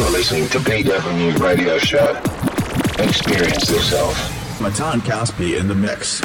[0.00, 2.16] You're listening to Beat Avenue Radio Show.
[2.98, 4.58] Experience yourself.
[4.58, 6.22] Matan Caspi in the mix.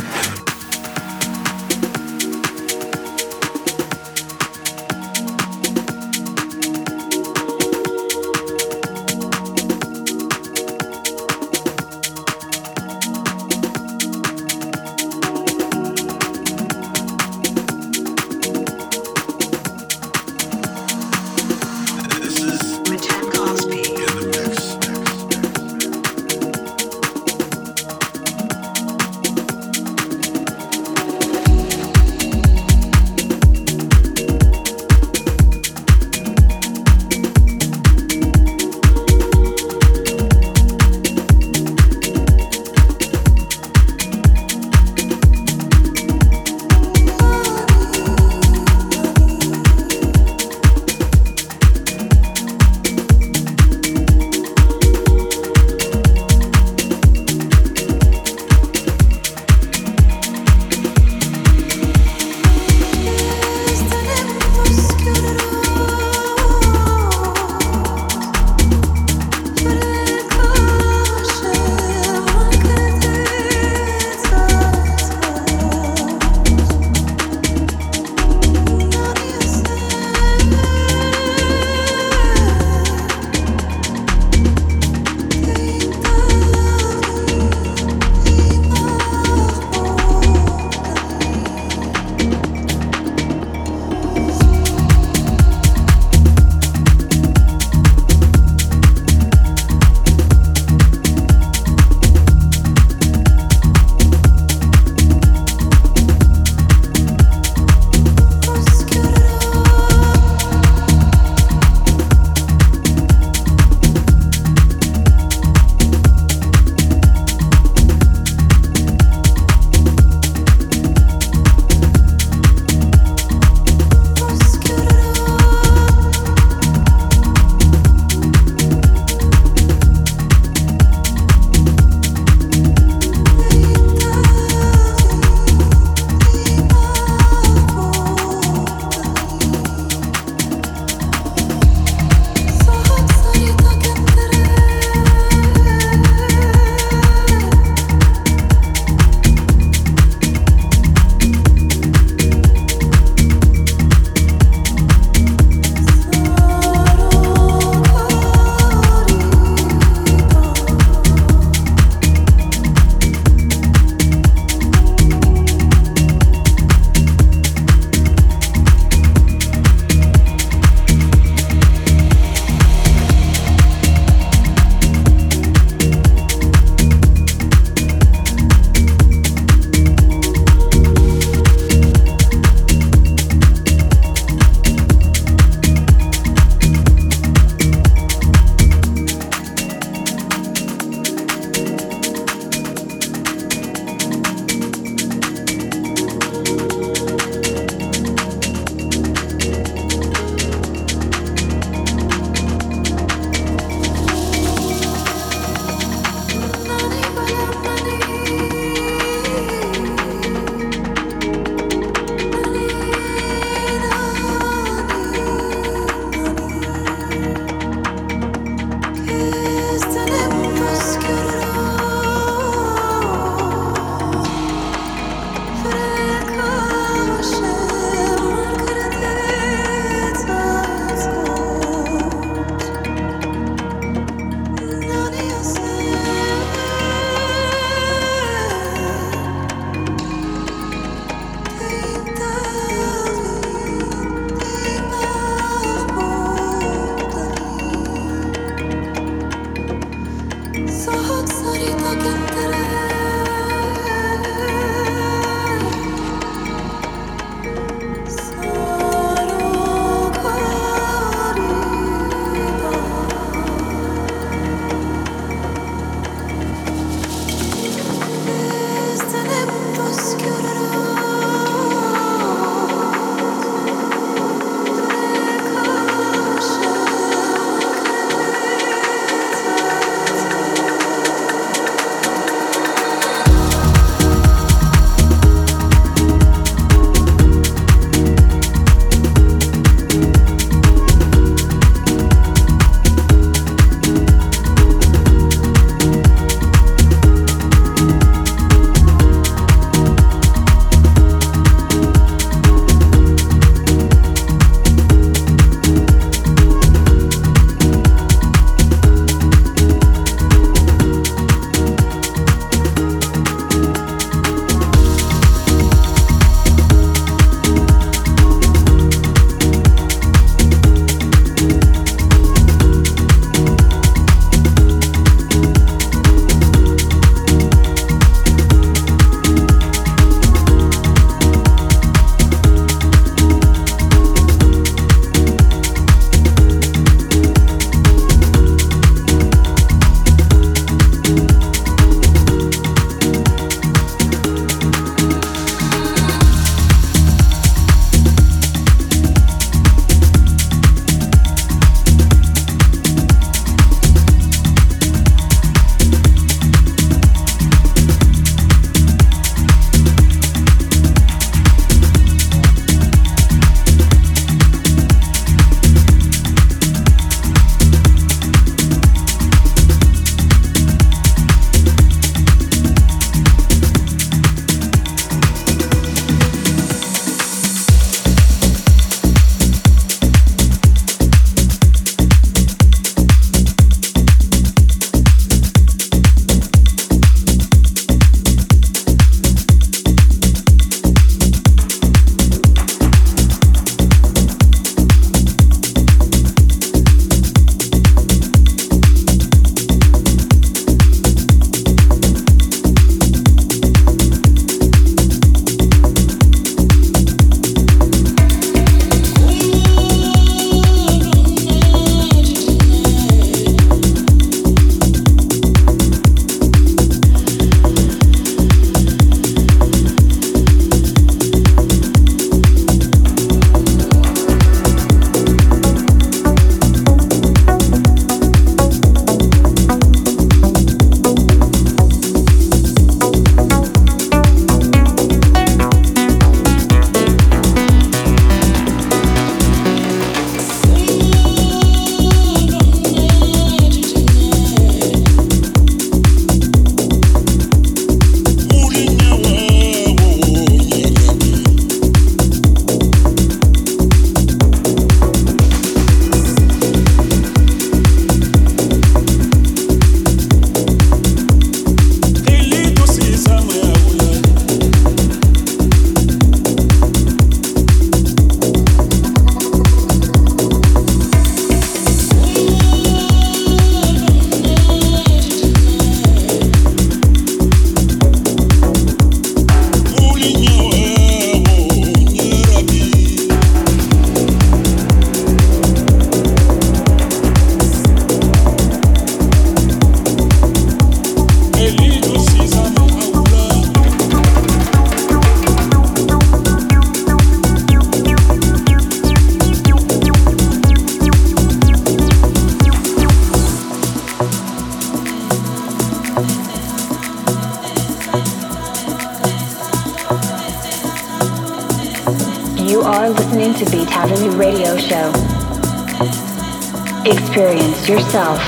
[518.15, 518.44] Experience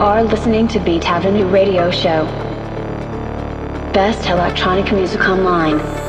[0.00, 2.24] are listening to Beat Avenue Radio Show.
[3.92, 5.99] Best electronic music online.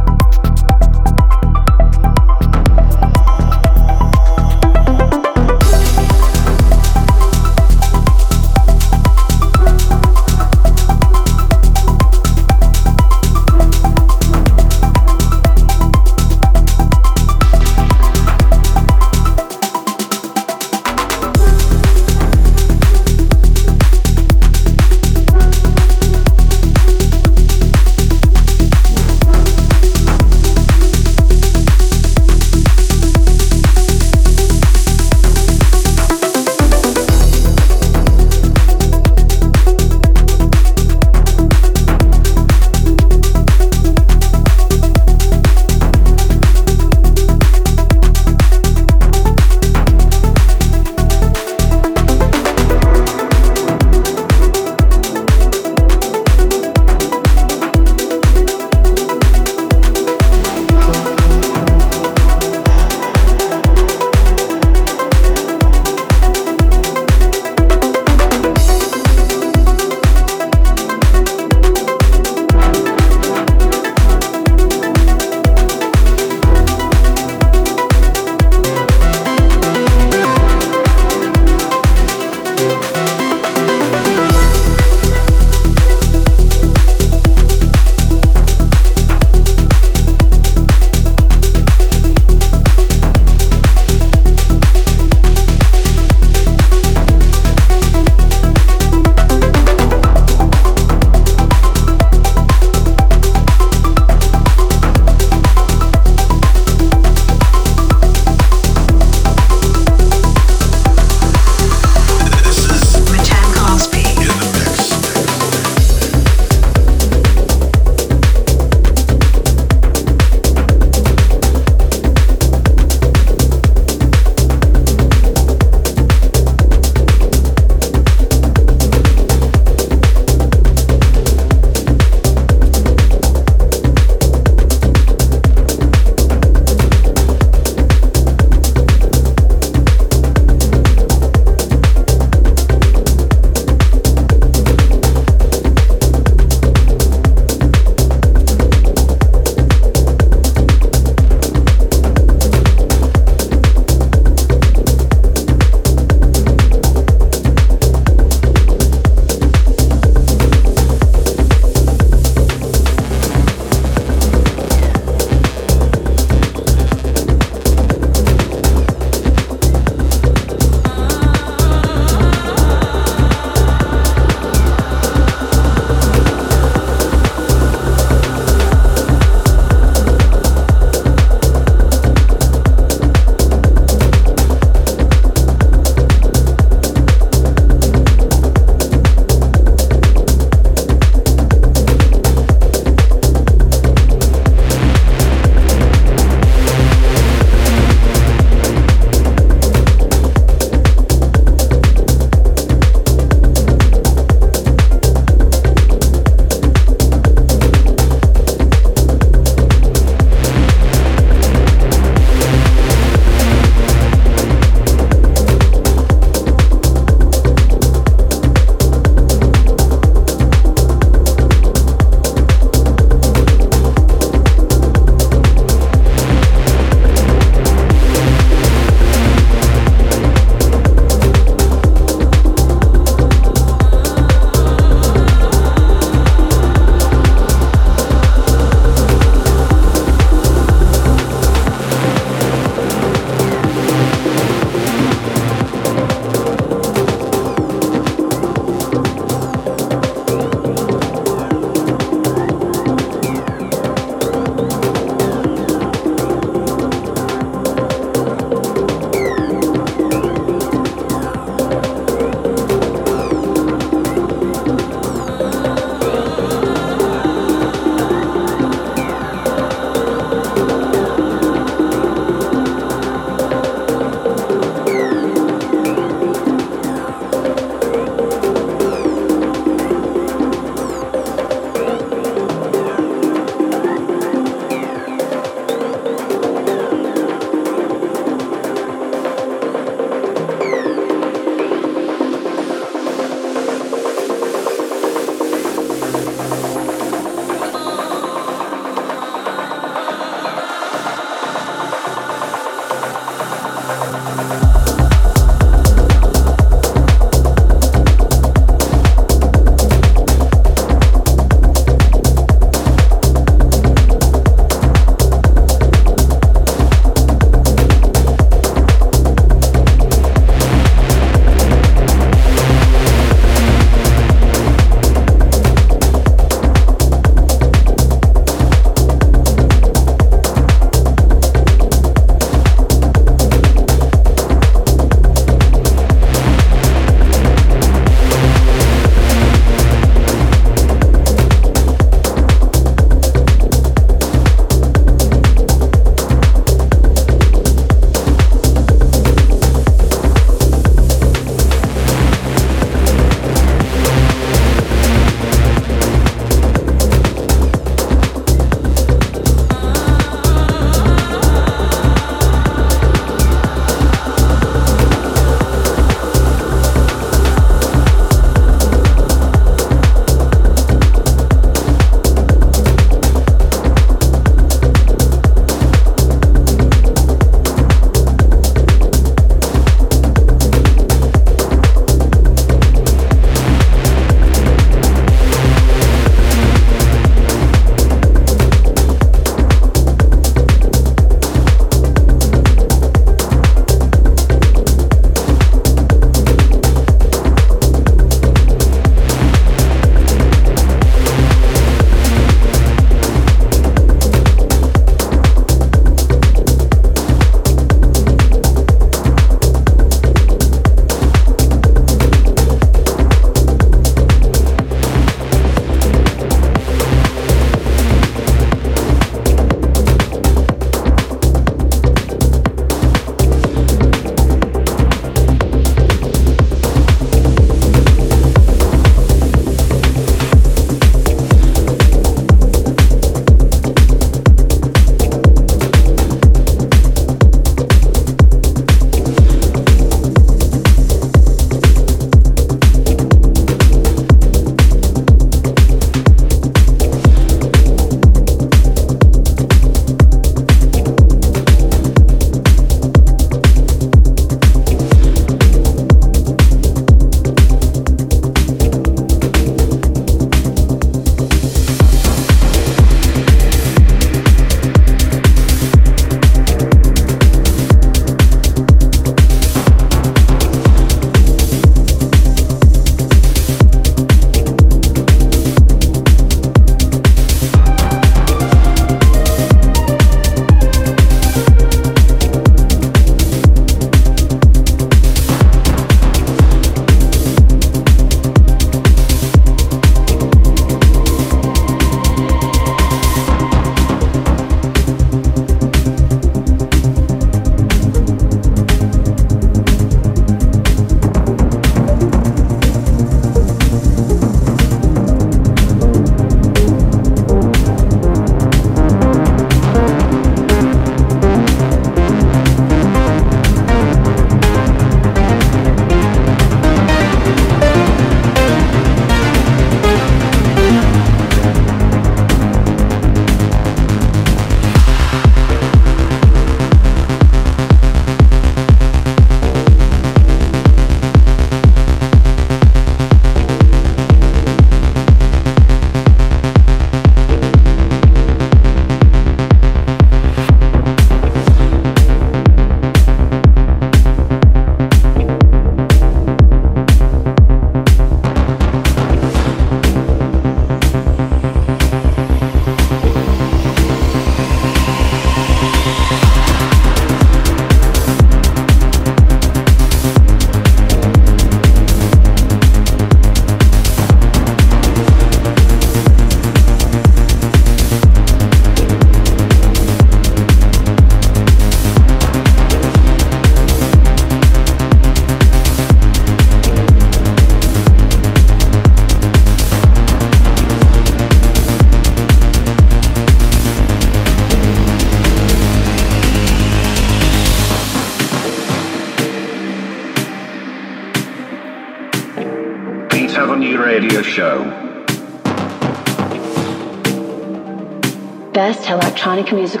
[599.60, 600.00] Electronic music